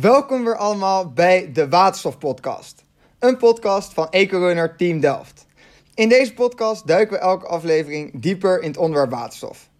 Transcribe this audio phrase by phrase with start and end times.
[0.00, 2.84] Welkom weer allemaal bij de Waterstof Podcast.
[3.18, 5.46] Een podcast van EcoRunner Team Delft.
[5.94, 9.70] In deze podcast duiken we elke aflevering dieper in het onderwerp waterstof.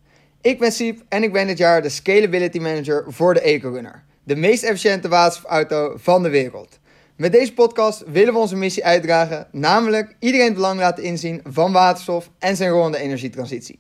[0.41, 4.05] Ik ben Siep en ik ben dit jaar de Scalability Manager voor de EcoRunner.
[4.25, 6.79] De meest efficiënte waterstofauto van de wereld.
[7.17, 11.73] Met deze podcast willen we onze missie uitdragen, namelijk iedereen het belang laten inzien van
[11.73, 13.79] waterstof en zijn rol in de energietransitie.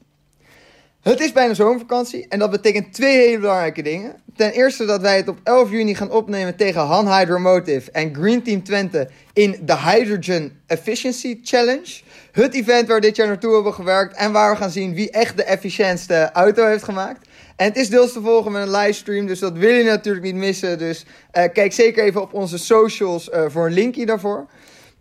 [1.05, 4.15] Het is bijna zomervakantie en dat betekent twee hele belangrijke dingen.
[4.37, 8.43] Ten eerste dat wij het op 11 juni gaan opnemen tegen Han Hydromotive en Green
[8.43, 12.01] Team Twente in de Hydrogen Efficiency Challenge.
[12.33, 15.11] Het event waar we dit jaar naartoe hebben gewerkt en waar we gaan zien wie
[15.11, 17.29] echt de efficiëntste auto heeft gemaakt.
[17.57, 20.35] En het is deels te volgen met een livestream, dus dat wil je natuurlijk niet
[20.35, 20.79] missen.
[20.79, 24.47] Dus uh, kijk zeker even op onze socials uh, voor een linkje daarvoor.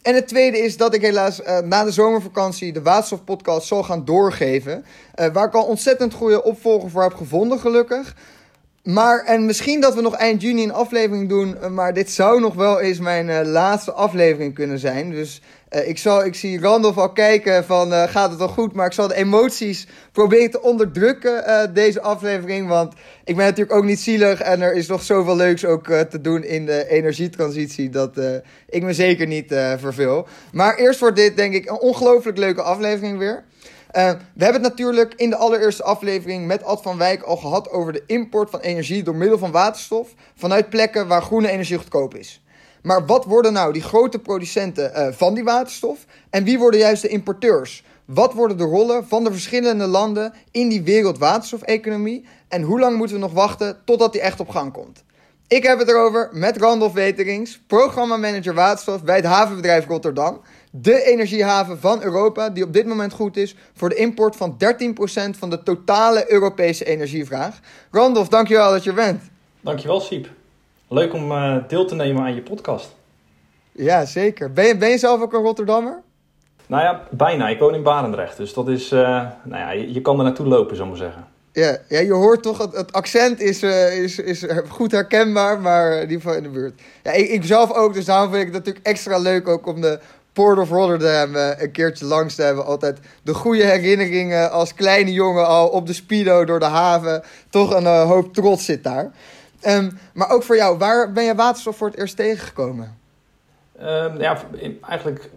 [0.04, 4.06] En het tweede is dat ik helaas uh, na de zomervakantie de Waterstofpodcast zal gaan
[4.06, 4.86] doorgeven.
[5.34, 8.16] waar ik al ontzettend goede opvolger voor heb gevonden, gelukkig.
[8.84, 12.40] Maar, en misschien dat we nog eind juni een aflevering doen, uh, maar dit zou
[12.40, 15.10] nog wel eens mijn uh, laatste aflevering kunnen zijn.
[15.10, 15.42] Dus
[15.76, 18.94] uh, ik, zal, ik zie Randolph al kijken van gaat het wel goed, maar ik
[18.94, 22.68] zal de emoties proberen te onderdrukken deze aflevering.
[22.68, 26.22] Want ik ben natuurlijk ook niet zielig en er is nog zoveel leuks ook te
[26.22, 28.20] doen in de energietransitie dat
[28.70, 30.28] ik me zeker niet verveel.
[30.52, 33.44] Maar eerst wordt dit denk ik een ongelooflijk leuke aflevering weer.
[33.94, 37.70] Uh, we hebben het natuurlijk in de allereerste aflevering met Ad van Wijk al gehad
[37.70, 42.16] over de import van energie door middel van waterstof vanuit plekken waar groene energie goedkoop
[42.16, 42.44] is.
[42.82, 47.02] Maar wat worden nou die grote producenten uh, van die waterstof en wie worden juist
[47.02, 47.84] de importeurs?
[48.06, 53.16] Wat worden de rollen van de verschillende landen in die wereldwaterstofeconomie en hoe lang moeten
[53.16, 55.04] we nog wachten totdat die echt op gang komt?
[55.48, 60.42] Ik heb het erover met Randolph Weterings, programmamanager waterstof bij het havenbedrijf Rotterdam
[60.76, 65.38] de energiehaven van Europa, die op dit moment goed is voor de import van 13%
[65.38, 67.60] van de totale Europese energievraag.
[67.92, 69.22] Randolph, dankjewel dat je er bent.
[69.62, 70.30] Dankjewel, Siep.
[70.88, 72.96] Leuk om uh, deel te nemen aan je podcast.
[73.72, 74.54] Ja, zeker.
[74.54, 76.02] Ben je, ben je zelf ook een Rotterdammer?
[76.68, 77.50] Nou ja, bijna.
[77.50, 79.00] Ik woon in Barendrecht, dus dat is, uh,
[79.44, 81.28] nou ja, je, je, kan er naartoe lopen, zou ik maar zeggen.
[81.52, 85.94] Ja, ja, je hoort toch, het, het accent is, uh, is, is goed herkenbaar, maar
[85.96, 86.82] in ieder geval in de buurt.
[87.04, 89.82] Ja, ik, ik zelf ook, dus daarom vind ik het natuurlijk extra leuk ook om
[89.82, 90.00] de
[90.34, 92.66] Port of Rotterdam uh, een keertje langs te hebben.
[92.66, 97.24] Altijd de goede herinneringen als kleine jongen al op de speedo door de haven.
[97.50, 99.12] Toch een uh, hoop trots zit daar.
[99.68, 102.98] Um, maar ook voor jou, waar ben je waterstof voor het eerst tegengekomen?
[103.82, 104.38] Um, ja,
[104.90, 105.30] eigenlijk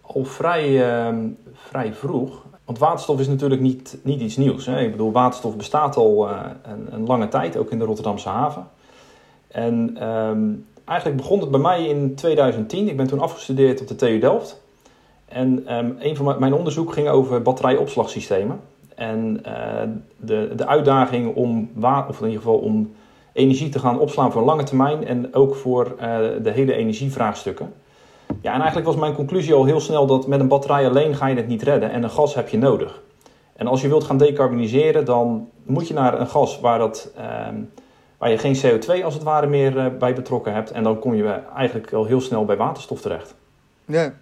[0.00, 2.44] al vrij, um, vrij vroeg.
[2.64, 4.66] Want waterstof is natuurlijk niet, niet iets nieuws.
[4.66, 4.80] Hè?
[4.80, 8.66] Ik bedoel, waterstof bestaat al uh, een, een, lange tijd, ook in de Rotterdamse haven.
[9.48, 9.96] En
[10.92, 12.88] eigenlijk begon het bij mij in 2010.
[12.88, 14.60] Ik ben toen afgestudeerd op de TU Delft.
[15.28, 18.60] En um, een van mijn onderzoek ging over batterijopslagsystemen.
[18.94, 19.52] En uh,
[20.16, 21.70] de, de uitdaging om,
[22.08, 22.92] of in ieder geval om
[23.32, 26.00] energie te gaan opslaan voor lange termijn en ook voor uh,
[26.42, 27.72] de hele energievraagstukken.
[28.40, 31.26] Ja, en eigenlijk was mijn conclusie al heel snel dat met een batterij alleen ga
[31.26, 33.02] je het niet redden en een gas heb je nodig.
[33.56, 37.12] En als je wilt gaan decarboniseren, dan moet je naar een gas waar dat
[37.48, 37.70] um,
[38.22, 40.70] waar je geen CO2 als het ware meer uh, bij betrokken hebt.
[40.70, 43.34] En dan kom je eigenlijk al heel snel bij waterstof terecht.
[43.84, 44.12] Ja.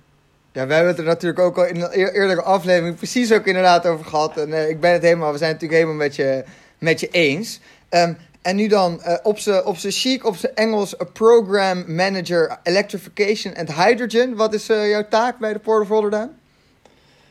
[0.53, 3.87] Ja, we hebben het er natuurlijk ook al in een eerdere aflevering precies ook inderdaad
[3.87, 4.37] over gehad.
[4.37, 6.45] En uh, ik ben het helemaal, we zijn het natuurlijk helemaal met je,
[6.79, 7.61] met je eens.
[7.91, 12.59] Um, en nu dan uh, op zijn op chic, op zijn Engels, a Program Manager
[12.63, 14.37] Electrification and Hydrogen.
[14.37, 16.31] Wat is jouw taak bij de Port of Rotterdam?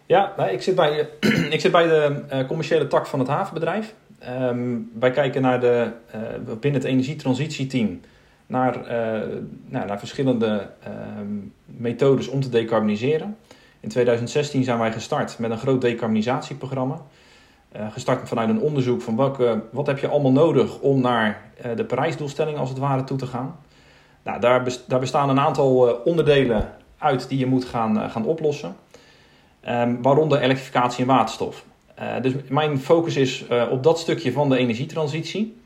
[0.06, 1.09] Ja, ik zit bij,
[1.56, 3.94] ik zit bij de commerciële tak van het havenbedrijf.
[4.28, 8.00] Um, wij kijken naar de, uh, binnen het energietransitieteam
[8.47, 8.91] naar, uh,
[9.66, 10.94] nou, naar verschillende uh,
[11.66, 13.38] methodes om te decarboniseren.
[13.80, 17.02] In 2016 zijn wij gestart met een groot decarbonisatieprogramma.
[17.75, 19.16] Uh, gestart vanuit een onderzoek van
[19.72, 21.41] wat heb je allemaal nodig om naar
[21.75, 23.56] de Parijsdoelstelling als het ware toe te gaan.
[24.24, 28.75] Nou, daar, daar bestaan een aantal onderdelen uit die je moet gaan, gaan oplossen.
[29.68, 31.63] Um, waaronder elektrificatie en waterstof.
[31.99, 35.57] Uh, dus mijn focus is uh, op dat stukje van de energietransitie.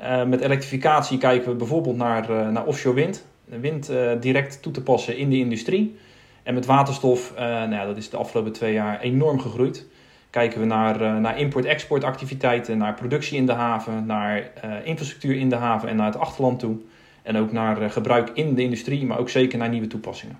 [0.00, 3.24] Uh, met elektrificatie kijken we bijvoorbeeld naar, naar offshore wind.
[3.44, 5.98] Wind direct toe te passen in de industrie.
[6.42, 9.86] En met waterstof, nou ja, dat is de afgelopen twee jaar enorm gegroeid.
[10.30, 14.50] Kijken we naar, naar import-export activiteiten, naar productie in de haven, naar
[14.84, 16.76] infrastructuur in de haven en naar het achterland toe.
[17.22, 20.38] En ook naar gebruik in de industrie, maar ook zeker naar nieuwe toepassingen.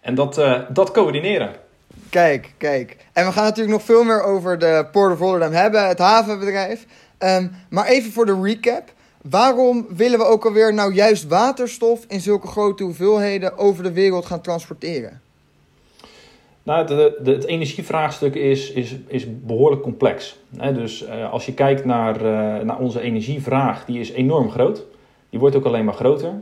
[0.00, 0.34] En dat,
[0.68, 1.50] dat coördineren.
[2.10, 2.96] Kijk, kijk.
[3.12, 6.86] En we gaan natuurlijk nog veel meer over de Port of Rotterdam hebben, het havenbedrijf.
[7.18, 8.92] Um, maar even voor de recap.
[9.22, 14.26] Waarom willen we ook alweer nou juist waterstof in zulke grote hoeveelheden over de wereld
[14.26, 15.20] gaan transporteren?
[16.62, 20.38] Nou, de, het energievraagstuk is, is, is behoorlijk complex.
[20.50, 24.84] dus uh, als je kijkt naar, uh, naar onze energievraag, die is enorm groot.
[25.30, 26.32] Die wordt ook alleen maar groter.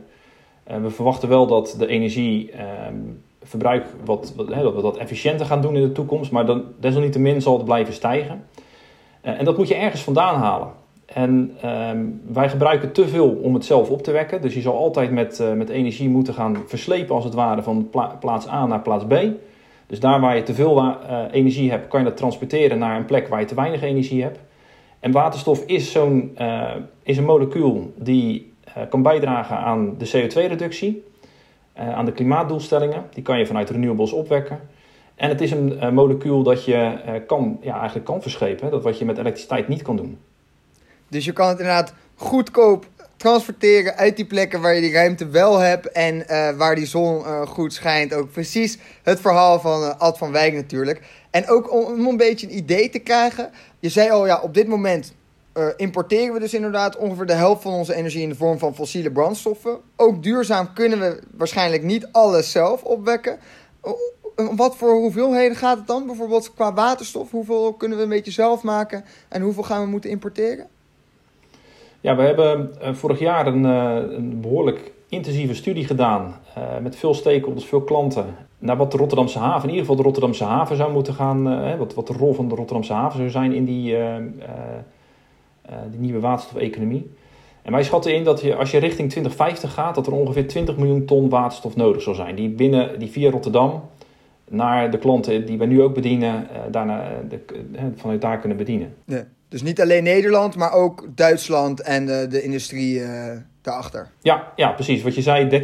[0.63, 1.87] we verwachten wel dat de
[3.47, 7.65] energieverbruik wat, wat, wat efficiënter gaat doen in de toekomst, maar dan, desalniettemin zal het
[7.65, 8.45] blijven stijgen.
[9.21, 10.67] en dat moet je ergens vandaan halen.
[11.05, 14.41] En ehm, wij gebruiken te veel om het zelf op te wekken.
[14.41, 17.89] Dus je zal altijd met, uh, met energie moeten gaan verslepen, als het ware, van
[18.19, 19.15] plaats A naar plaats B.
[19.87, 20.93] Dus daar waar je te veel uh,
[21.31, 24.39] energie hebt, kan je dat transporteren naar een plek waar je te weinig energie hebt.
[24.99, 26.37] En waterstof is, zo'n,
[27.03, 28.53] is een molecuul die
[28.89, 31.03] kan bijdragen aan de CO2-reductie,
[31.77, 33.03] aan de klimaatdoelstellingen.
[33.13, 34.59] Die kan je vanuit renewables opwekken.
[35.15, 38.71] En het is een molecuul dat je kan, ja, eigenlijk kan verschepen.
[38.71, 40.17] Dat wat je met elektriciteit niet kan doen.
[41.07, 42.85] Dus je kan het inderdaad goedkoop
[43.17, 46.25] transporteren uit die plekken waar je die ruimte wel hebt en
[46.57, 48.13] waar die zon goed schijnt.
[48.13, 51.01] Ook precies het verhaal van Ad van Wijk natuurlijk.
[51.31, 53.49] En ook om, om, een beetje een idee te krijgen.
[53.79, 55.13] Je zei al, ja, op dit moment
[55.75, 59.11] importeren we dus inderdaad ongeveer de helft van onze energie in de vorm van fossiele
[59.11, 59.77] brandstoffen.
[59.95, 63.39] Ook duurzaam kunnen we waarschijnlijk niet alles zelf opwekken.
[64.35, 66.05] Wat voor hoeveelheden gaat het dan?
[66.05, 70.09] Bijvoorbeeld qua waterstof, hoeveel kunnen we een beetje zelf maken en hoeveel gaan we moeten
[70.09, 70.67] importeren?
[72.01, 76.35] Ja, we hebben uh, vorig jaar een, een, behoorlijk intensieve studie gedaan
[76.81, 80.43] met veel stakeholders, veel klanten, naar wat de Rotterdamse haven, in ieder geval de Rotterdamse
[80.43, 83.65] haven zou moeten gaan, wat, wat de rol van de Rotterdamse haven zou zijn in
[83.65, 83.95] die,
[85.91, 87.11] die nieuwe waterstofeconomie.
[87.61, 90.77] En wij schatten in dat je, als je richting 2050 gaat, dat er ongeveer 20
[90.77, 93.83] miljoen ton waterstof nodig zal zijn, die, binnen, die via Rotterdam
[94.49, 97.39] naar de klanten die we nu ook bedienen, daarna de,
[97.95, 98.95] vanuit daar kunnen bedienen.
[99.05, 99.27] Ja.
[99.49, 103.31] Dus niet alleen Nederland, maar ook Duitsland en de, de industrie uh,
[103.61, 104.09] daarachter.
[104.21, 105.01] Ja, ja, precies.
[105.03, 105.63] Wat je zei,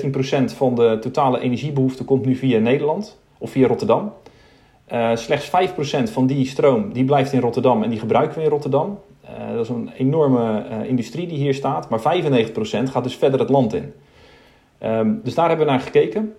[0.51, 4.13] 13% van de totale energiebehoefte komt nu via Nederland of via Rotterdam.
[4.94, 8.50] Uh, slechts 5% van die stroom die blijft in Rotterdam en die gebruiken we in
[8.50, 9.00] Rotterdam.
[9.53, 12.03] Uh, dat is een enorme industrie die hier staat, maar 95%
[12.83, 13.94] gaat dus verder het land in.
[14.83, 16.33] Um, dus daar hebben we naar gekeken.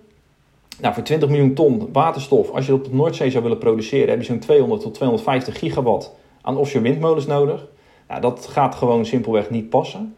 [0.81, 4.09] Nou, voor 20 miljoen ton waterstof, als je dat op de Noordzee zou willen produceren,
[4.09, 7.67] heb je zo'n 200 tot 250 gigawatt aan offshore windmolens nodig.
[8.09, 10.15] Nou, dat gaat gewoon simpelweg niet passen.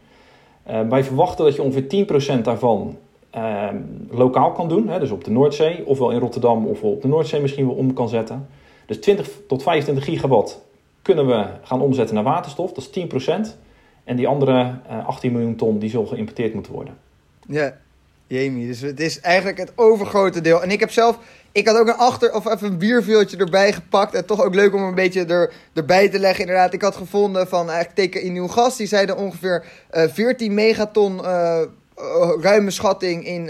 [0.69, 2.97] Uh, wij verwachten dat je ongeveer 10% daarvan
[3.35, 3.67] uh,
[4.09, 4.87] lokaal kan doen.
[4.87, 7.93] Hè, dus op de Noordzee, ofwel in Rotterdam, ofwel op de Noordzee misschien wel om
[7.93, 8.47] kan zetten.
[8.85, 10.65] Dus 20 tot 25 gigawatt
[11.07, 13.57] kunnen we gaan omzetten naar waterstof, dat is 10%.
[14.03, 16.97] En die andere uh, eh, 18 miljoen ton die zal geïmporteerd moeten worden.
[17.47, 17.77] Ja,
[18.27, 18.67] Jamie.
[18.67, 20.63] Dus het is eigenlijk het overgrote deel.
[20.63, 21.19] En ik heb zelf
[21.51, 24.13] ik had ook een achter of even een bierveeltje erbij gepakt.
[24.13, 26.39] En toch ook leuk om een beetje er, erbij te leggen.
[26.45, 28.77] Inderdaad, ik had gevonden van eigenlijk TKI Nieuw Gas.
[28.77, 31.61] Die zeiden ongeveer uh, eh, 14 megaton uh,
[32.39, 33.49] ruime schatting in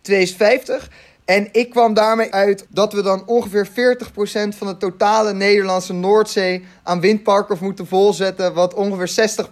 [0.00, 0.90] 2050.
[1.28, 3.70] En ik kwam daarmee uit dat we dan ongeveer 40%
[4.56, 8.54] van de totale Nederlandse Noordzee aan windparken moeten volzetten.
[8.54, 9.46] Wat ongeveer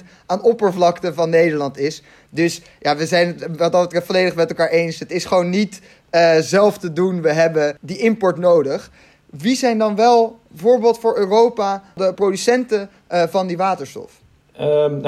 [0.00, 2.02] 60% aan oppervlakte van Nederland is.
[2.30, 4.98] Dus ja, we zijn het wat dat betreft volledig met elkaar eens.
[4.98, 5.80] Het is gewoon niet
[6.10, 7.22] uh, zelf te doen.
[7.22, 8.90] We hebben die import nodig.
[9.26, 14.20] Wie zijn dan wel, bijvoorbeeld voor Europa, de producenten uh, van die waterstof?
[14.60, 15.02] Um,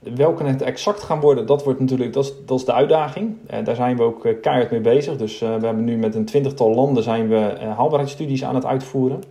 [0.00, 3.36] welke het exact gaan worden, dat, wordt natuurlijk, dat, is, dat is de uitdaging.
[3.50, 5.16] Uh, daar zijn we ook keihard mee bezig.
[5.16, 9.22] Dus we hebben nu met een twintigtal landen zijn we haalbaarheidsstudies aan het uitvoeren.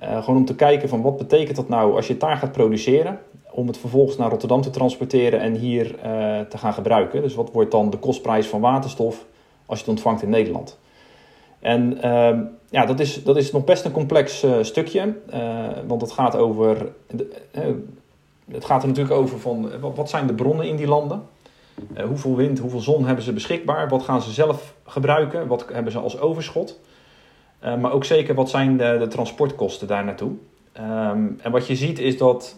[0.00, 3.18] gewoon om te kijken van wat betekent dat nou als je het daar gaat produceren
[3.50, 5.94] om het vervolgens naar Rotterdam te transporteren en hier
[6.48, 7.22] te gaan gebruiken.
[7.22, 9.24] Dus wat wordt dan de kostprijs van waterstof
[9.66, 10.78] als je het ontvangt in Nederland.
[11.64, 12.38] En uh,
[12.70, 16.36] ja, dat is, dat is nog best een complex uh, stukje, uh, want het gaat
[16.36, 16.92] over.
[17.52, 17.64] Uh,
[18.50, 21.22] het gaat er natuurlijk over van wat zijn de bronnen in die landen?
[22.06, 23.88] hoeveel wind, hoeveel zon hebben ze beschikbaar?
[23.88, 25.46] Wat gaan ze zelf gebruiken?
[25.46, 26.80] Wat hebben ze als overschot?
[27.80, 30.30] maar ook zeker wat zijn de, de transportkosten daar naartoe?
[30.76, 32.56] Um, en wat je ziet is dat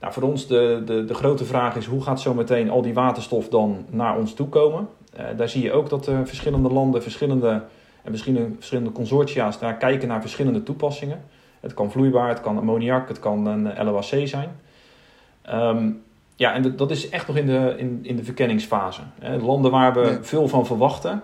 [0.00, 2.94] nou, voor ons de, de, de grote vraag is hoe gaat zo meteen al die
[2.94, 4.88] waterstof dan naar ons toe komen?
[5.36, 7.62] Daar zie je ook dat verschillende landen, verschillende,
[8.02, 11.20] en misschien verschillende consortia's daar kijken naar verschillende toepassingen.
[11.60, 14.48] Het kan vloeibaar, het kan ammoniak, het kan een eh, LOAC zijn.
[15.52, 16.02] Um,
[16.36, 19.00] ja, en dat is echt nog in de, in, in de verkenningsfase.
[19.18, 19.36] Hè.
[19.38, 21.22] Landen waar we veel van verwachten,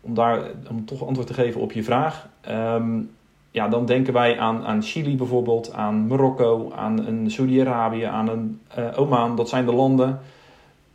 [0.00, 2.28] om, daar, om toch antwoord te geven op je vraag.
[2.48, 3.10] Um,
[3.50, 8.60] ja, dan denken wij aan, aan Chili bijvoorbeeld, aan Marokko, aan een Saudi-Arabië, aan een
[8.78, 9.36] uh, Oman.
[9.36, 10.20] Dat zijn de landen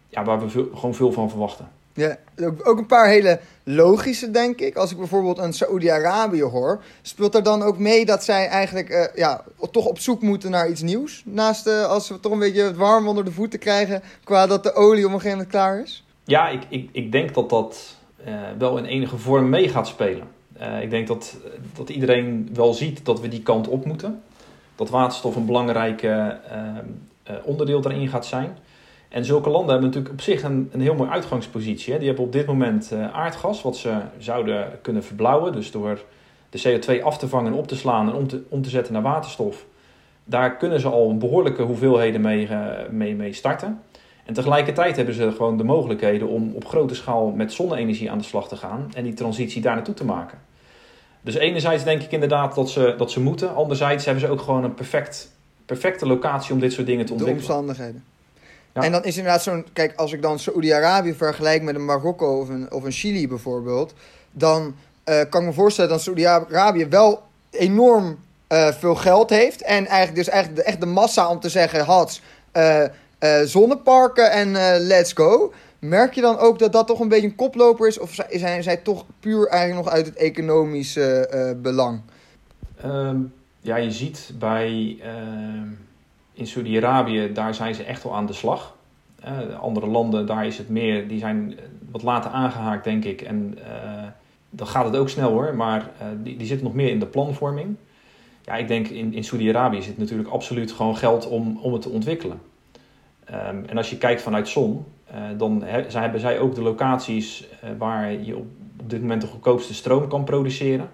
[0.09, 1.67] ja, waar we veel, gewoon veel van verwachten.
[1.95, 2.17] Ja,
[2.63, 4.75] ook een paar hele logische, denk ik.
[4.75, 9.03] Als ik bijvoorbeeld een Saoedi-Arabië hoor, speelt er dan ook mee dat zij eigenlijk uh,
[9.15, 11.23] ja, toch op zoek moeten naar iets nieuws?
[11.25, 14.63] Naast uh, als we toch een beetje het warm onder de voeten krijgen qua dat
[14.63, 16.03] de olie op een gegeven moment klaar is?
[16.23, 17.97] Ja, ik, ik, ik denk dat dat
[18.27, 20.27] uh, wel in enige vorm mee gaat spelen.
[20.81, 21.35] ik denk dat,
[21.75, 24.21] dat iedereen wel ziet dat we die kant op moeten.
[24.75, 26.07] Dat waterstof een belangrijk
[27.43, 28.57] onderdeel daarin gaat zijn.
[29.15, 31.93] En zulke landen hebben natuurlijk op zich een, een heel mooi uitgangspositie.
[31.93, 31.99] Hè.
[31.99, 35.53] Die hebben op dit moment uh, aardgas, wat ze zouden kunnen verblauwen.
[35.53, 36.03] Dus door
[36.49, 38.93] de CO2 af te vangen en op te slaan en om te, om te zetten
[38.93, 39.65] naar waterstof.
[40.23, 43.81] Daar kunnen ze al behoorlijke hoeveelheden mee, uh, mee, mee starten.
[44.25, 48.23] En tegelijkertijd hebben ze gewoon de mogelijkheden om op grote schaal met zonne-energie aan de
[48.23, 50.37] slag te gaan en die transitie daar naartoe te maken.
[51.21, 53.55] Dus enerzijds denk ik inderdaad dat ze, dat ze moeten.
[53.55, 55.31] Anderzijds hebben ze ook gewoon een perfect,
[55.65, 57.47] perfecte locatie om dit soort dingen te ontwikkelen.
[57.47, 58.13] De omstandigheden.
[58.75, 58.81] Ja.
[58.81, 59.65] En dan is inderdaad zo'n...
[59.73, 63.93] Kijk, als ik dan Saoedi-Arabië vergelijk met een Marokko of een, of een Chili bijvoorbeeld...
[64.31, 69.61] dan uh, kan ik me voorstellen dat Saoedi-Arabië wel enorm uh, veel geld heeft.
[69.61, 71.85] En eigenlijk dus eigenlijk de, echt de massa om te zeggen...
[71.85, 72.21] Hats,
[72.53, 72.83] uh,
[73.43, 74.51] zonneparken en
[74.81, 75.53] let's go.
[75.79, 77.99] Merk je dan ook dat dat toch een beetje een koploper is?
[77.99, 82.01] Of zijn zij toch puur eigenlijk nog uit het economische uh, belang?
[82.85, 85.61] Um, ja, je ziet bij uh,
[86.35, 88.75] in Saudi-Arabië, daar zijn ze echt wel aan de slag.
[89.25, 91.57] Uh, andere landen, daar is het meer, die zijn
[91.91, 93.21] wat later aangehaakt, denk ik.
[93.21, 93.57] En
[94.49, 95.89] dan gaat het ook snel hoor, maar
[96.23, 97.75] die, die zitten nog meer in de planvorming.
[98.45, 101.89] Ja, ik denk in, in Saudi-Arabië zit natuurlijk absoluut gewoon geld om, om het te
[101.89, 102.41] ontwikkelen.
[103.31, 104.85] Um, en als je kijkt vanuit zon,
[105.37, 108.47] dan he, hebben zij ook de locaties waar je op,
[108.83, 110.89] dit moment de goedkoopste stroom kan produceren.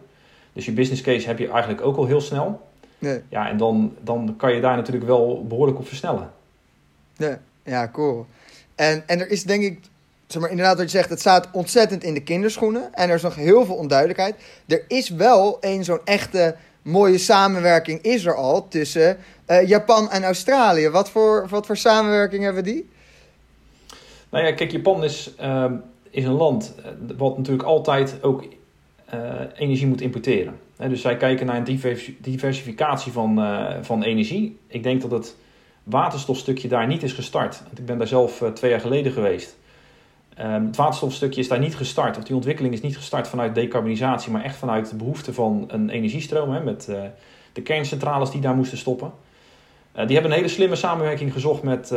[0.54, 2.71] Dus je business case heb je eigenlijk ook al heel snel.
[3.02, 3.22] Nee.
[3.30, 6.32] Ja, en dan, dan kan je daar natuurlijk wel behoorlijk op versnellen.
[7.18, 8.26] Ja, ja cool.
[8.76, 9.80] En, en er is denk ik,
[10.28, 12.94] zeg maar inderdaad wat je zegt, het staat ontzettend in de kinderschoenen.
[12.94, 14.36] En er is nog heel veel onduidelijkheid.
[14.68, 19.18] Er is wel een zo'n echte mooie samenwerking is er al tussen
[19.48, 20.90] uh, Japan en Australië.
[20.90, 22.90] Wat voor, wat voor samenwerking hebben die?
[24.30, 25.72] Nou ja, kijk, Japan is, uh,
[26.10, 28.44] is een land eh, wat natuurlijk altijd ook
[29.14, 29.20] uh,
[29.56, 30.60] energie moet importeren.
[30.90, 31.80] Dus zij kijken naar een
[32.20, 34.58] diversificatie van, uh, van energie.
[34.68, 35.36] Ik denk dat het
[35.84, 37.64] waterstofstukje daar niet is gestart.
[37.78, 39.58] Ik ben daar zelf twee jaar geleden geweest.
[40.40, 44.32] Um, het waterstofstukje is daar niet gestart, of die ontwikkeling is niet gestart vanuit decarbonisatie,
[44.32, 47.02] maar echt vanuit de behoefte van een energiestroom, hè, met uh,
[47.54, 49.12] de kerncentrales die daar moesten stoppen.
[49.92, 51.94] Die hebben een hele slimme samenwerking gezocht met,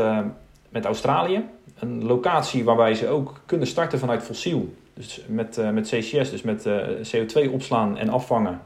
[0.68, 1.44] met Australië.
[1.78, 4.74] Een locatie waarbij ze ook kunnen starten vanuit fossiel.
[4.94, 6.68] Dus met, met CCS, dus met
[7.14, 8.60] CO2 opslaan en afvangen,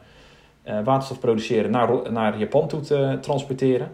[0.84, 3.90] waterstof produceren, naar, naar Japan toe te transporteren.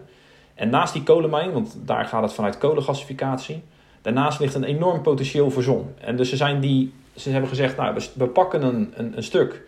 [0.55, 3.63] En naast die kolenmijn, want daar gaat het vanuit kolengasificatie
[4.05, 5.93] Daarnaast ligt een enorm potentieel voor zon.
[5.99, 9.61] En dus ze, zijn die, ze hebben gezegd, nou, we, pakken een, een, een stuk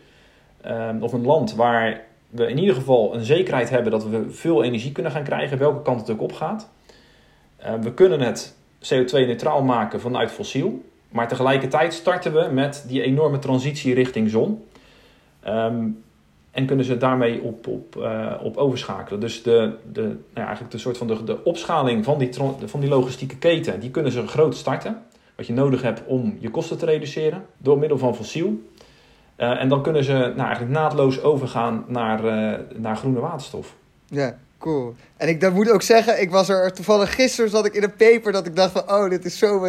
[0.66, 4.64] um, of een land waar we in ieder geval een zekerheid hebben dat we veel
[4.64, 6.70] energie kunnen gaan krijgen, welke kant het ook op gaat.
[7.62, 8.56] Uh, we kunnen het
[8.94, 14.64] CO2-neutraal maken vanuit fossiel, maar tegelijkertijd starten we met die enorme transitie richting zon.
[15.48, 16.04] Um,
[16.58, 19.20] en kunnen ze daarmee op, op, uh, op overschakelen.
[19.20, 22.30] Dus de, de, nou eigenlijk de soort van de, de opschaling van die,
[22.66, 25.02] van die logistieke keten, die kunnen ze groot starten.
[25.36, 28.62] Wat je nodig hebt om je kosten te reduceren door middel van fossiel.
[29.38, 33.76] Uh, en dan kunnen ze nou, eigenlijk naadloos overgaan naar, uh, naar groene waterstof.
[34.06, 34.96] Ja, cool.
[35.18, 37.96] En ik dat moet ook zeggen, ik was er toevallig gisteren zat ik in een
[37.96, 39.66] paper dat ik dacht van, oh, dit is zo.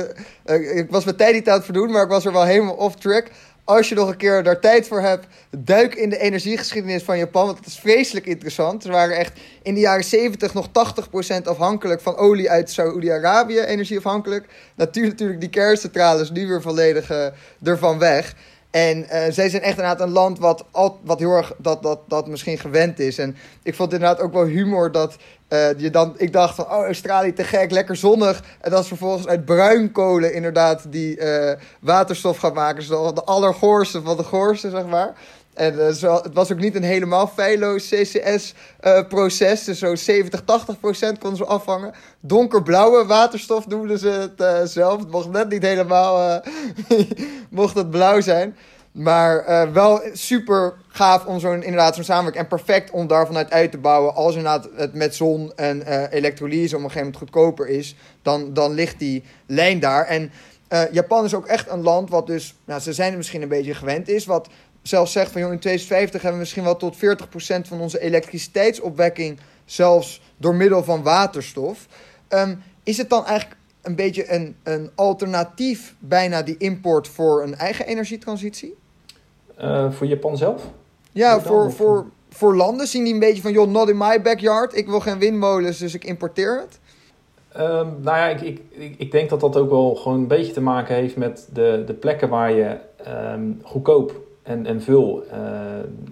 [0.74, 2.94] ik was mijn tijd niet aan het verdoen, maar ik was er wel helemaal off
[2.94, 3.30] track
[3.68, 5.26] als je nog een keer daar tijd voor hebt,
[5.58, 7.46] duik in de energiegeschiedenis van Japan.
[7.46, 8.82] Want het is vreselijk interessant.
[8.82, 14.46] Ze waren echt in de jaren 70 nog 80% afhankelijk van olie uit Saoedi-Arabië, energieafhankelijk.
[14.74, 17.26] Natuurlijk, natuurlijk die kerncentrales nu weer volledig uh,
[17.62, 18.34] ervan weg.
[18.70, 22.00] En uh, zij zijn echt inderdaad een land wat, al, wat heel erg dat, dat,
[22.08, 23.18] dat misschien gewend is.
[23.18, 25.16] En ik vond inderdaad ook wel humor dat
[25.48, 28.42] uh, je dan, ik dacht van, oh, Australië te gek, lekker zonnig.
[28.60, 32.76] En dat ze vervolgens uit bruinkolen inderdaad die uh, waterstof gaan maken.
[32.76, 35.14] Dus de allergoorste van de goorste, zeg maar.
[35.58, 39.64] En zo, het was ook niet een helemaal feilloos CCS-proces.
[39.64, 41.94] dus zo'n 70, 80 procent konden ze afvangen.
[42.20, 45.00] Donkerblauwe waterstof noemden ze het zelf.
[45.00, 46.42] Het mocht net niet helemaal
[47.50, 48.56] mocht het blauw zijn.
[48.92, 52.44] Maar wel super gaaf om zo'n inderdaad zo'n samenwerking.
[52.44, 54.14] En perfect om daar vanuit uit te bouwen.
[54.14, 57.96] Als inderdaad het met zon en elektrolyse op een gegeven moment goedkoper is.
[58.22, 60.04] Dan, dan ligt die lijn daar.
[60.04, 60.30] En
[60.90, 62.54] Japan is ook echt een land wat dus.
[62.64, 64.26] Nou, ze zijn er misschien een beetje gewend is.
[64.26, 64.48] Wat
[64.82, 69.38] zelfs zegt van joh, in 2050 hebben we misschien wel tot 40% van onze elektriciteitsopwekking.
[69.64, 71.86] Zelfs door middel van waterstof.
[72.28, 77.54] Um, is het dan eigenlijk een beetje een, een alternatief bijna die import voor een
[77.54, 78.76] eigen energietransitie?
[79.60, 80.62] Uh, voor Japan zelf?
[81.12, 84.76] Ja, voor, voor, voor landen zien die een beetje van, joh, not in my backyard.
[84.76, 86.78] Ik wil geen windmolens, dus ik importeer het.
[87.56, 90.60] Um, nou ja, ik, ik, ik denk dat dat ook wel gewoon een beetje te
[90.60, 92.76] maken heeft met de, de plekken waar je
[93.34, 95.38] um, goedkoop en, en veel uh,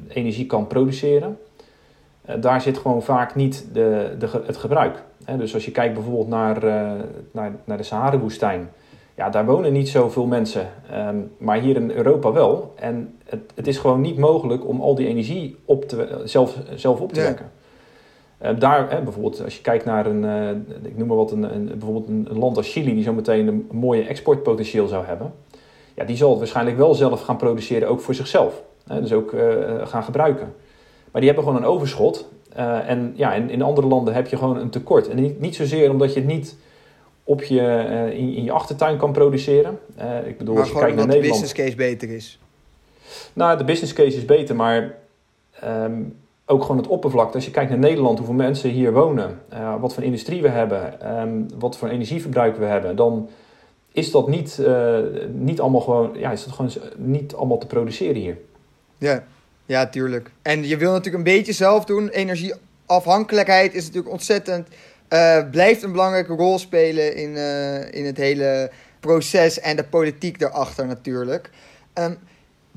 [0.08, 1.38] energie kan produceren.
[2.28, 5.02] Uh, daar zit gewoon vaak niet de, de, het gebruik.
[5.38, 6.60] dus als je kijkt bijvoorbeeld naar,
[7.30, 8.68] naar, naar de Sahara-woestijn,
[9.16, 12.72] ja, daar wonen niet zoveel mensen, ehm, maar hier in Europa wel.
[12.74, 17.00] En het, het, is gewoon niet mogelijk om al die energie op te, zelf, zelf
[17.00, 17.50] op te wekken.
[18.42, 20.50] Uh, daar, hè, bijvoorbeeld, als je kijkt naar een, uh,
[20.82, 23.68] ik noem maar wat, een, een bijvoorbeeld een, land als Chili, die zo meteen een
[23.72, 25.32] mooie exportpotentieel zou hebben,
[25.96, 28.62] ja, die zal het waarschijnlijk wel zelf gaan produceren, ook voor zichzelf.
[28.86, 30.54] Hè, dus ook uh, gaan gebruiken.
[31.10, 32.28] Maar die hebben gewoon een overschot.
[32.86, 35.08] en ja, in, in andere landen heb je gewoon een tekort.
[35.08, 36.56] En niet, niet zozeer omdat je het niet
[37.24, 37.84] op je,
[38.14, 39.78] in, in, je achtertuin kan produceren.
[40.24, 41.22] ik bedoel, maar als je kijkt naar Nederland.
[41.22, 42.38] de business case beter is.
[43.32, 44.94] Nou, de business case is beter, maar
[45.64, 47.34] um, ook gewoon het oppervlak.
[47.34, 49.40] Als je kijkt naar Nederland, hoeveel mensen hier wonen,
[49.80, 53.28] wat voor industrie we hebben, um, wat voor energieverbruik we hebben, dan
[53.96, 54.98] is dat niet, uh,
[55.32, 58.38] niet allemaal gewoon, ja, is dat gewoon niet allemaal te produceren hier.
[58.98, 59.24] Ja,
[59.66, 60.30] ja, tuurlijk.
[60.42, 62.08] En je wil natuurlijk een beetje zelf doen.
[62.08, 64.68] Energieafhankelijkheid is natuurlijk ontzettend,
[65.08, 67.36] uh, blijft een belangrijke rol spelen in,
[67.92, 71.50] in het hele proces en de politiek daarachter natuurlijk.
[71.94, 72.18] Um,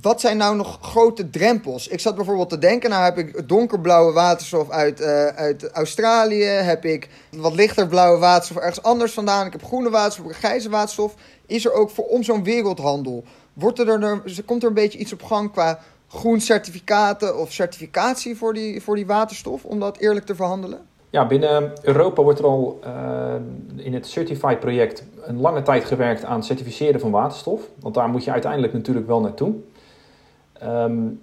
[0.02, 1.88] wat zijn nou nog grote drempels?
[1.88, 6.86] Ik zat bijvoorbeeld te denken, nou heb ik donkerblauwe waterstof uit, uh, uit Australië, heb
[6.86, 11.16] ik wat lichter blauwe waterstof ergens anders vandaan, ik heb groene waterstof, grijze waterstof.
[11.46, 13.24] Is er ook voor om zo'n wereldhandel?
[13.54, 18.38] Wordt er, er, komt er een beetje iets op gang qua groen certificaten of certificatie
[18.38, 20.80] voor die, voor die waterstof, om dat eerlijk te verhandelen?
[21.10, 23.34] Ja, binnen Europa wordt er al uh,
[23.76, 27.62] in het Certified project een lange tijd gewerkt aan het certificeren van waterstof.
[27.80, 29.54] Want daar moet je uiteindelijk natuurlijk wel naartoe.
[30.64, 31.22] Um,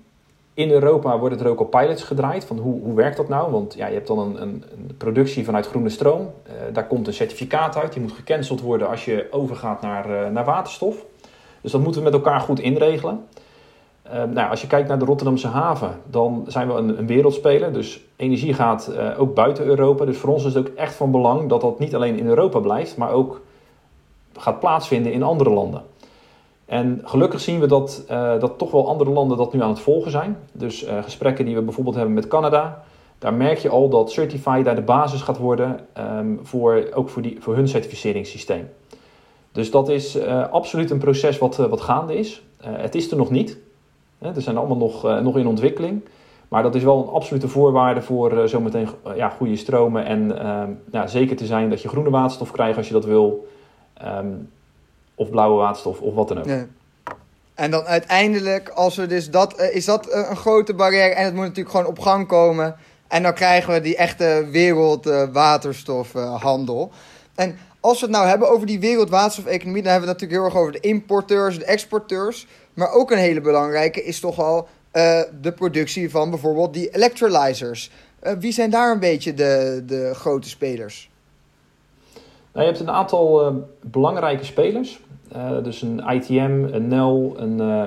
[0.55, 3.51] in Europa worden er ook al pilots gedraaid van hoe, hoe werkt dat nou?
[3.51, 6.21] Want ja, je hebt dan een, een, een productie vanuit groene stroom.
[6.21, 7.93] Uh, daar komt een certificaat uit.
[7.93, 11.05] Die moet gecanceld worden als je overgaat naar, uh, naar waterstof.
[11.61, 13.25] Dus dat moeten we met elkaar goed inregelen.
[14.07, 17.73] Uh, nou, als je kijkt naar de Rotterdamse haven, dan zijn we een, een wereldspeler.
[17.73, 20.05] Dus energie gaat uh, ook buiten Europa.
[20.05, 22.59] Dus voor ons is het ook echt van belang dat dat niet alleen in Europa
[22.59, 23.41] blijft, maar ook
[24.37, 25.83] gaat plaatsvinden in andere landen.
[26.67, 29.81] En gelukkig zien we dat, uh, dat toch wel andere landen dat nu aan het
[29.81, 30.37] volgen zijn.
[30.53, 32.83] Dus uh, gesprekken die we bijvoorbeeld hebben met Canada,
[33.19, 37.23] daar merk je al dat Certify daar de basis gaat worden um, voor, ook voor,
[37.23, 38.69] die, voor hun certificeringssysteem.
[39.53, 42.43] Dus dat is uh, absoluut een proces wat, wat gaande is.
[42.63, 43.59] het is er nog niet.
[44.19, 46.05] Hè, er zijn allemaal nog, nog in ontwikkeling.
[46.49, 50.05] Maar dat is wel een absolute voorwaarde voor zometeen ja, goede stromen.
[50.05, 50.39] En
[50.93, 53.47] ehm, zeker te zijn dat je groene waterstof krijgt als je dat wil.
[54.05, 54.49] Um,
[55.17, 56.47] of blauwe waterstof of wat dan ook.
[57.55, 61.25] En dan uiteindelijk, als we dus dat, uh, is dat uh, een grote barrière en
[61.25, 62.77] het moet natuurlijk gewoon op gang komen.
[63.09, 66.91] En dan krijgen we die echte wereldwaterstofhandel.
[67.35, 70.45] En als we het nou hebben over die wereldwaterstofeconomie, dan hebben we het natuurlijk heel
[70.45, 72.47] erg over de importeurs, de exporteurs.
[72.75, 77.91] Maar ook een hele belangrijke is toch al uh, de productie van bijvoorbeeld die electrolyzers.
[78.23, 81.11] Uh, wie zijn daar een beetje de, de grote spelers?
[82.53, 85.01] Nou, je hebt een aantal uh, belangrijke spelers.
[85.37, 87.83] Uh, dus een ITM, een NEL, een uh,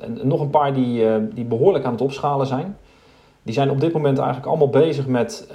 [0.00, 2.76] en nog een paar die, die behoorlijk aan het opschalen zijn.
[3.42, 5.48] Die zijn op dit moment eigenlijk allemaal bezig met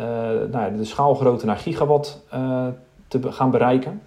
[0.51, 2.25] nou, de schaalgrootte naar gigawatt
[3.07, 4.01] te gaan bereiken.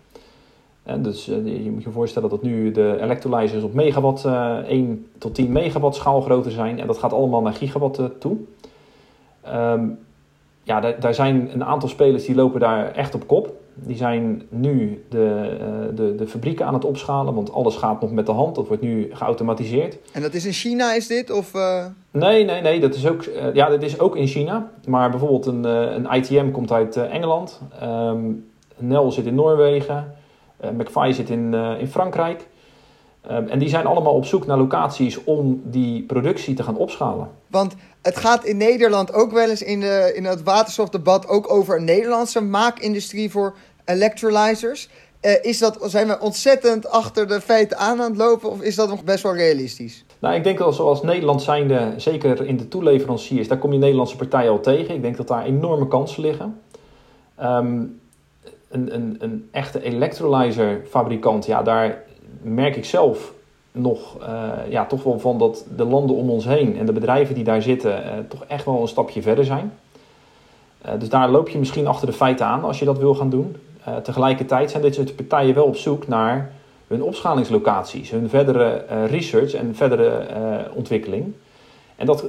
[0.83, 5.53] En dus je moet je voorstellen dat nu de electrolyzers op megawatt, 1 tot 10
[5.53, 6.81] megawatt schaalgrootte zijn.
[6.81, 8.37] En dat gaat allemaal naar gigawatt toe.
[9.49, 9.99] Um,
[10.65, 13.53] ja, daar, daar zijn een aantal spelers die lopen daar echt op kop.
[13.75, 18.13] Die zijn nu de, uh, de, de fabrieken aan het opschalen, want alles gaat nog
[18.13, 18.55] met de hand.
[18.55, 19.99] Dat wordt nu geautomatiseerd.
[20.13, 21.31] En dat is in China, is dit?
[21.31, 21.85] Of, uh...
[22.11, 22.81] Nee, nee, nee.
[22.81, 24.71] Dat is ook, uh, ja, dat is ook in China.
[24.87, 27.61] Maar bijvoorbeeld een, een ITM komt uit Engeland.
[27.83, 30.15] Um, Nel zit in Noorwegen.
[30.73, 32.47] McFly zit in, in Frankrijk.
[33.31, 37.29] Um, en die zijn allemaal op zoek naar locaties om die productie te gaan opschalen.
[37.47, 41.77] Want het gaat in Nederland ook wel eens in, de, in het waterstofdebat ook over
[41.77, 44.89] een Nederlandse maakindustrie voor electrolyzers.
[45.23, 48.75] Uh, is dat, zijn we ontzettend achter de feiten aan aan het lopen of is
[48.75, 50.05] dat nog best wel realistisch?
[50.19, 54.17] Nou, ik denk dat zoals Nederland zijnde, zeker in de toeleveranciers, daar kom je Nederlandse
[54.17, 54.95] partijen al tegen.
[54.95, 56.61] Ik denk dat daar enorme kansen liggen.
[57.43, 58.01] Um,
[58.69, 62.04] een, een, een echte electrolyzerfabrikant, ja, daar
[62.43, 63.33] merk ik zelf
[63.73, 67.35] nog uh, ja, toch wel van dat de landen om ons heen en de bedrijven
[67.35, 69.73] die daar zitten uh, toch echt wel een stapje verder zijn.
[70.87, 73.31] Uh, dus daar loop je misschien achter de feiten aan als je dat wil gaan
[73.31, 73.57] doen.
[74.03, 76.53] tegelijkertijd zijn dit soort partijen wel op zoek naar
[76.87, 80.27] hun opschalingslocaties, hun verdere research en verdere
[80.75, 81.33] ontwikkeling.
[81.97, 82.25] En dat,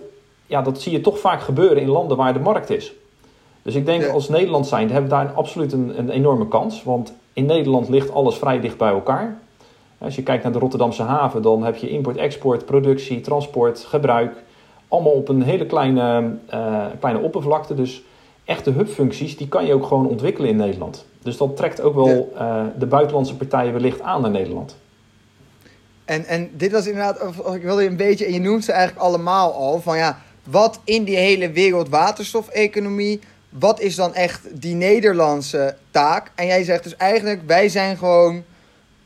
[0.45, 2.93] ja, dat zie je toch vaak gebeuren in landen waar de markt is.
[3.61, 6.83] Dus ik denk als Nederland zijn, hebben we daar absoluut een, een enorme kans.
[6.83, 9.37] Want in Nederland ligt alles vrij dicht bij elkaar.
[10.05, 14.33] Als je kijkt naar de Rotterdamse haven, dan heb je import, export, productie, transport, gebruik.
[14.87, 17.75] Allemaal op een hele kleine, uh, kleine oppervlakte.
[17.75, 18.03] Dus
[18.43, 21.05] echte hubfuncties, die kan je ook gewoon ontwikkelen in Nederland.
[21.21, 22.33] Dus dat trekt ook wel
[22.77, 24.75] de buitenlandse partijen wellicht aan naar Nederland.
[26.05, 27.21] En, en dit was inderdaad,
[27.55, 31.03] ik wilde een beetje, en je noemt ze eigenlijk allemaal al, van ja, wat in
[31.03, 36.31] die hele wereld waterstofeconomie, wat is dan echt die Nederlandse taak?
[36.35, 38.43] En jij zegt dus eigenlijk, wij zijn gewoon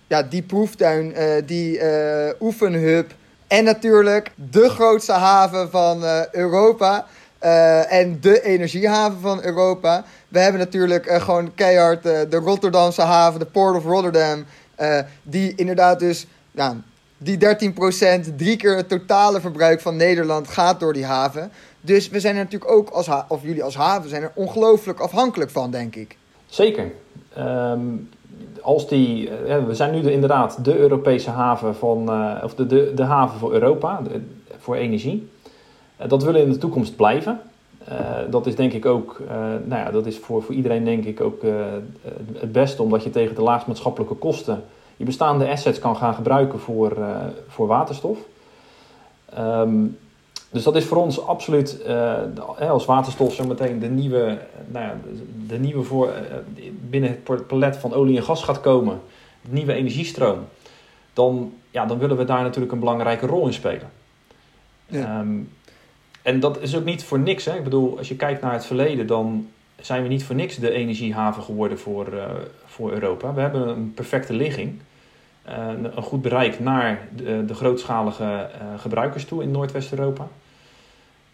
[0.09, 3.11] ja, die proeftuin, uh, die uh, oefenhub
[3.47, 7.05] en natuurlijk de grootste haven van uh, Europa.
[7.89, 10.03] en de energiehaven van Europa.
[10.27, 14.45] We hebben natuurlijk gewoon keihard de Rotterdamse haven, de Port of Rotterdam.
[15.23, 16.27] die inderdaad dus
[17.17, 21.51] die 13%, drie keer het totale verbruik van Nederland gaat door die haven.
[21.81, 25.51] Dus we zijn er natuurlijk ook, als of jullie als haven, zijn er ongelooflijk afhankelijk
[25.51, 26.17] van, denk ik.
[26.45, 26.91] Zeker.
[27.37, 28.09] Um,
[28.61, 32.65] als die, uh, we zijn nu de, inderdaad de Europese haven van, uh, of de,
[32.65, 34.01] de, de haven voor Europa,
[34.57, 35.29] voor energie.
[36.01, 37.39] Uh, dat willen in de toekomst blijven.
[38.29, 39.21] dat is denk ik ook,
[39.65, 41.41] nou ja, dat is voor, voor iedereen denk ik ook
[42.33, 44.63] het beste, omdat je tegen de laagst maatschappelijke kosten
[44.97, 46.97] je bestaande assets kan gaan gebruiken voor,
[47.47, 48.17] voor waterstof.
[49.37, 49.97] Um,
[50.49, 54.97] dus dat is voor ons absoluut, uh, als waterstof zo meteen de nieuwe, nou ja,
[55.47, 59.01] de nieuwe voor, uh, binnen het palet van olie en gas gaat komen,
[59.41, 60.39] de nieuwe energiestroom,
[61.13, 63.89] dan, ja, dan willen we daar natuurlijk een belangrijke rol in spelen.
[64.85, 65.19] Ja.
[65.19, 65.49] Um,
[66.21, 67.45] en dat is ook niet voor niks.
[67.45, 67.55] Hè?
[67.55, 69.47] Ik bedoel, als je kijkt naar het verleden, dan
[69.81, 72.23] zijn we niet voor niks de energiehaven geworden voor, uh,
[72.65, 73.33] voor Europa.
[73.33, 74.79] We hebben een perfecte ligging.
[75.49, 80.27] Eh, een goed bereik naar de, de grootschalige eh, gebruikers toe in Noordwest-Europa.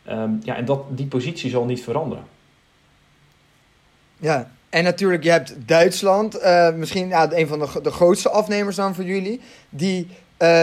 [0.06, 2.24] Ehm, ja, en dat, die positie zal niet veranderen.
[4.18, 6.40] Ja, en natuurlijk, je hebt Duitsland,
[6.76, 10.08] misschien ja, een van de, de grootste afnemers dan voor jullie, die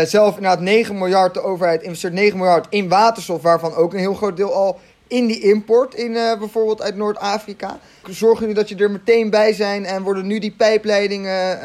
[0.05, 4.15] zelf inderdaad 9 miljard, de overheid investeert 9 miljard in waterstof, waarvan ook een heel
[4.15, 7.79] groot deel al in die import, in, bijvoorbeeld uit Noord-Afrika.
[8.09, 11.59] Zorgen jullie dat je er meteen bij zijn en worden nu die pijpleidingen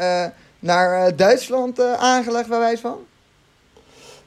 [0.58, 2.96] naar eh, Duitsland eh, aangelegd, bij wijze van?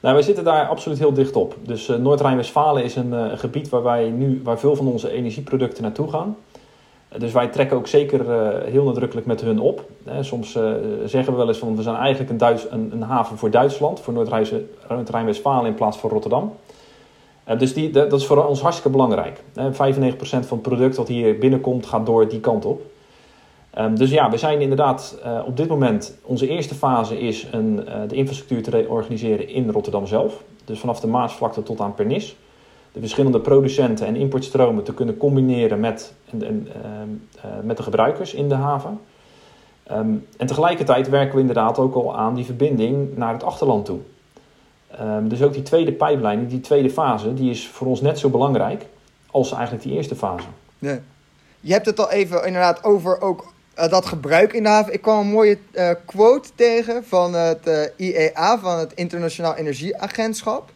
[0.00, 1.56] Nou, wij zitten daar absoluut heel dicht op.
[1.62, 6.10] Dus uh, Noord-Rijn-Westfalen is een gebied waar wij nu, waar veel van onze energieproducten naartoe
[6.10, 6.36] gaan.
[7.18, 8.30] Dus wij trekken ook zeker
[8.64, 9.84] heel nadrukkelijk met hun op.
[10.20, 10.52] soms
[11.04, 14.00] zeggen we wel eens van we zijn eigenlijk een, Duits, een, een haven voor Duitsland,
[14.00, 16.54] voor Noord-Rijn-Westfalen in plaats van Rotterdam.
[17.58, 19.38] dus die, dat is voor ons hartstikke belangrijk.
[19.38, 19.42] 95%
[20.20, 22.91] van het product dat hier binnenkomt gaat door die kant op.
[23.78, 27.84] Um, dus ja, we zijn inderdaad uh, op dit moment, onze eerste fase is een,
[27.88, 30.42] uh, de infrastructuur te organiseren in Rotterdam zelf.
[30.64, 32.36] Dus vanaf de Maasvlakte tot aan Pernis.
[32.92, 36.68] De verschillende producenten en importstromen te kunnen combineren met, en, en,
[37.36, 39.00] uh, met de gebruikers in de haven.
[39.92, 43.98] Um, en tegelijkertijd werken we inderdaad ook al aan die verbinding naar het achterland toe.
[45.22, 48.86] Dus ook die tweede pijplijn, die tweede fase, die is voor ons net zo belangrijk
[49.30, 50.46] als eigenlijk die eerste fase.
[50.78, 50.98] Ja.
[51.60, 54.92] Je hebt het al even inderdaad over ook uh, dat gebruik in de haven.
[54.92, 60.70] Ik kwam een mooie uh, quote tegen van het eh, IEA, van het Internationaal Energieagentschap.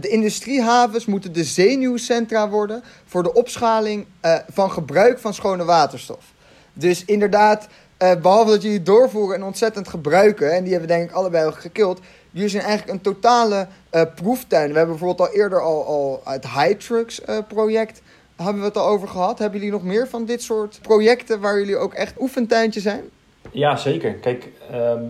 [0.00, 4.06] de industriehavens moeten de zenuwcentra worden voor de opschaling
[4.48, 6.24] van gebruik van schone waterstof.
[6.72, 7.66] Dus inderdaad,
[7.98, 12.00] behalve dat jullie doorvoeren en ontzettend gebruiken, en die hebben denk ik allebei al gekild,
[12.30, 13.66] jullie zijn eigenlijk een totale
[14.14, 14.70] proeftuin.
[14.70, 18.00] We hebben bijvoorbeeld al eerder al, al het High Trucks project
[18.44, 19.38] hebben we het al over gehad.
[19.38, 23.04] Hebben jullie nog meer van dit soort projecten waar jullie ook echt oefentuintje zijn?
[23.50, 24.12] Ja, zeker.
[24.14, 25.02] Kijk, ehm,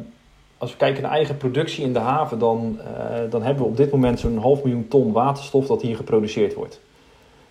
[0.58, 3.76] als we kijken naar eigen productie in de haven, dan, uh, dan hebben we op
[3.76, 6.80] dit moment zo'n half miljoen ton waterstof dat hier geproduceerd wordt.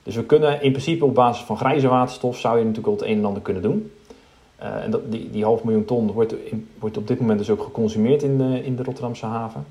[0.04, 3.12] Dus we kunnen in principe op basis van grijze waterstof zou je natuurlijk al het
[3.12, 3.92] een en ander kunnen doen.
[4.62, 6.36] Uh, en dat, die, die half miljoen ton wordt,
[6.80, 9.66] wordt op dit moment dus ook geconsumeerd in in de Rotterdamse haven.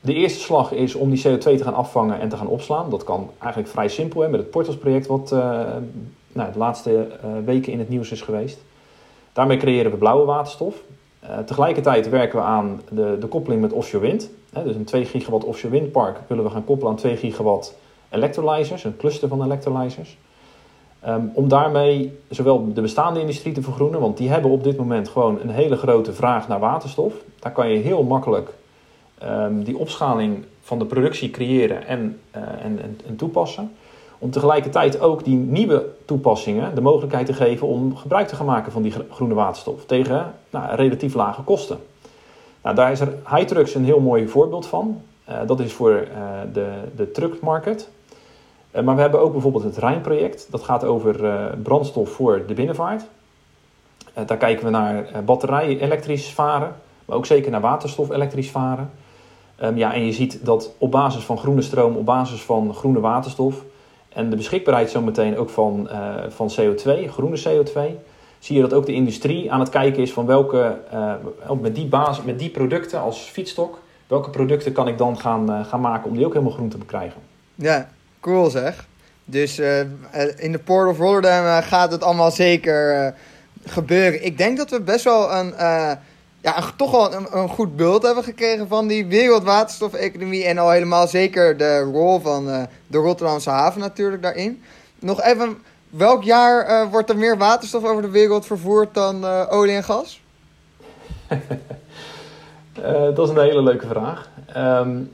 [0.00, 2.90] De eerste slag is om die CO2 te gaan afvangen en te gaan opslaan.
[2.90, 5.40] Dat kan eigenlijk vrij simpel hè, met het Portals-project, wat uh,
[6.32, 8.58] nou, de laatste uh, weken in het nieuws is geweest.
[9.32, 10.74] Daarmee creëren we blauwe waterstof.
[11.24, 14.30] Uh, tegelijkertijd werken we aan de, de koppeling met offshore wind.
[14.52, 17.74] Hè, dus een 2 gigawatt offshore windpark willen we gaan koppelen aan 2 gigawatt
[18.08, 20.18] electrolyzers, een cluster van electrolyzers.
[21.08, 25.08] Um, om daarmee zowel de bestaande industrie te vergroenen, want die hebben op dit moment
[25.08, 27.14] gewoon een hele grote vraag naar waterstof.
[27.38, 28.52] Daar kan je heel makkelijk
[29.24, 33.72] um, die opschaling van de productie creëren en, uh, en, en, en, toepassen.
[34.18, 38.72] Om tegelijkertijd ook die nieuwe toepassingen de mogelijkheid te geven om gebruik te gaan maken
[38.72, 41.78] van die groene waterstof tegen nou, relatief lage kosten.
[42.62, 45.02] Nou, daar is er Hytrucks een heel mooi voorbeeld van.
[45.28, 46.06] Uh, dat is voor uh,
[46.52, 47.88] de, de truckmarket.
[48.72, 50.46] Uh, maar we hebben ook bijvoorbeeld het Rijnproject.
[50.50, 51.16] Dat gaat over
[51.62, 53.04] brandstof voor de binnenvaart.
[54.26, 58.90] daar kijken we naar batterij elektrisch varen, maar ook zeker naar waterstof elektrisch varen.
[59.62, 63.00] Um, ja, en je ziet dat op basis van groene stroom, op basis van groene
[63.00, 63.54] waterstof
[64.08, 65.88] en de beschikbaarheid zometeen ook van,
[66.28, 67.80] van CO2, groene CO2,
[68.38, 70.76] zie je dat ook de industrie aan het kijken is van welke,
[71.46, 75.64] ook met die, basis, met die producten als fietsstok, welke producten kan ik dan gaan,
[75.64, 77.20] gaan maken om die ook helemaal groen te krijgen.
[77.54, 77.88] Ja,
[78.20, 78.86] cool zeg.
[79.24, 79.58] Dus
[80.36, 83.14] in de Port of Rotterdam gaat het allemaal zeker
[83.64, 84.24] gebeuren.
[84.24, 85.54] Ik denk dat we best wel een,
[86.40, 90.44] ja, toch wel een, een, goed beeld hebben gekregen van die wereldwaterstofeconomie.
[90.44, 94.62] En al helemaal zeker de rol van uh, de Rotterdamse haven natuurlijk daarin.
[94.98, 95.58] Nog even,
[95.90, 100.22] welk jaar uh, wordt er meer waterstof over de wereld vervoerd dan olie en gas?
[103.14, 104.28] dat is een hele leuke vraag.
[104.56, 105.12] Um,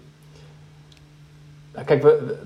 [1.85, 2.37] kijk, we,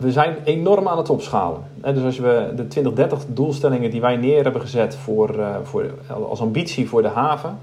[0.00, 1.60] we zijn enorm aan het opschalen.
[1.74, 5.84] Dus als we de 2030 doelstellingen die wij neer hebben gezet voor, eh, voor,
[6.28, 7.58] als ambitie voor de haven,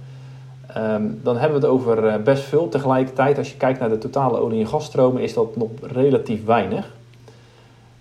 [0.78, 2.70] ehm, dan hebben we het over eh, best veel.
[2.70, 6.94] Tegelijkertijd, als je kijkt naar de totale olie- en gasstromen, is dat nog relatief weinig.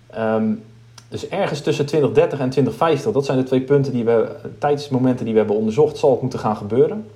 [0.09, 0.53] Ehm,
[1.09, 5.33] dus ergens tussen 2030 en 2050, dat zijn de twee punten die we, tijdsmomenten die
[5.33, 7.07] we hebben onderzocht, zal het moeten gaan gebeuren.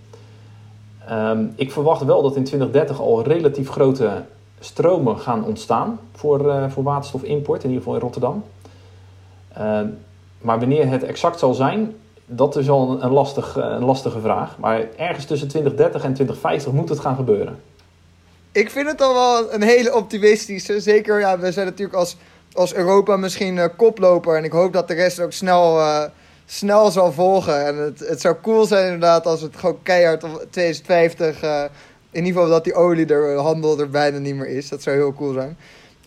[1.07, 4.11] Ehm, ik verwacht wel dat in 2030 al relatief grote
[4.59, 8.43] stromen gaan ontstaan voor, uh, voor waterstofimport, in ieder geval in Rotterdam.
[10.41, 11.95] Maar wanneer het exact zal zijn,
[12.35, 13.03] dat is al een, eh,
[13.53, 14.57] een lastige vraag.
[14.57, 17.59] Maar ergens tussen 2030 en 2050 moet het gaan gebeuren.
[18.51, 20.79] Ik vind het al wel een hele optimistische.
[20.79, 22.17] Zeker, ja, we zijn natuurlijk als,
[22.53, 24.35] als Europa misschien uh, koploper.
[24.35, 25.79] En ik hoop dat de rest ook snel,
[26.45, 27.65] snel zal volgen.
[27.65, 31.43] En het, het zou cool zijn inderdaad als het gewoon keihard op 2050
[32.11, 34.69] in ieder geval dat die olie er, handel er bijna niet meer is.
[34.69, 35.57] Dat zou heel cool zijn.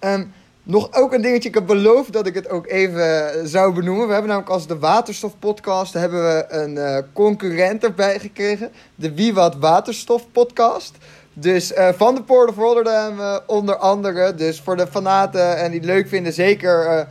[0.00, 0.32] Um,
[0.64, 1.48] nog ook een dingetje.
[1.48, 4.06] Ik heb beloofd dat ik het ook even zou benoemen.
[4.06, 8.72] We hebben namelijk als de Waterstof Podcast hebben we een uh, concurrent erbij gekregen.
[8.94, 10.96] De Wie Wat Waterstof Podcast.
[11.32, 14.34] Dus uh, van de Port of Rotterdam onder andere.
[14.34, 17.06] Dus voor de fanaten en die het leuk vinden, zeker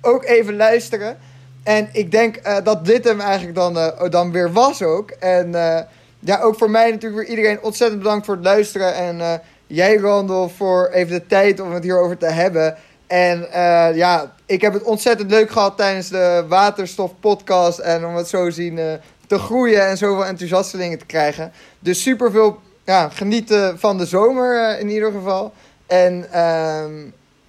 [0.00, 1.16] ook even luisteren.
[1.62, 5.10] En ik denk dat dit hem eigenlijk dan, dan weer was ook.
[5.10, 5.50] En
[6.18, 8.94] ja, ook voor mij natuurlijk weer iedereen ontzettend bedankt voor het luisteren.
[8.94, 12.76] En jij, Randall, voor even de tijd om het hierover te hebben.
[13.08, 17.78] En uh, ja, ik heb het ontzettend leuk gehad tijdens de Waterstof podcast.
[17.78, 18.92] En om het zo zien uh,
[19.26, 21.52] te groeien en zoveel enthousiastelingen te krijgen.
[21.78, 25.52] Dus super veel ja, genieten van de zomer in ieder geval.
[25.86, 26.92] En ehm,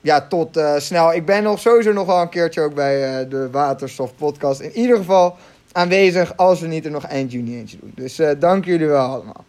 [0.02, 1.14] ja, tot snel.
[1.14, 4.60] Ik ben nog sowieso nog wel een keertje ook bij de Waterstof podcast.
[4.60, 5.38] In ieder geval
[5.72, 7.92] aanwezig als we niet er nog eind juni eentje doen.
[7.96, 9.44] Dus dank jullie wel allemaal.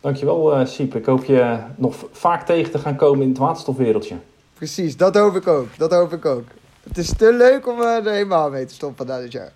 [0.00, 0.94] Dankjewel Siep.
[0.94, 4.14] Ik hoop je nog vaak tegen te gaan komen in het waterstofwereldje.
[4.58, 5.68] Precies, dat hoop ik ook.
[5.76, 6.44] Dat hoop ik ook.
[6.82, 9.52] Het is te leuk om uh, er helemaal mee te stoppen na dit jaar.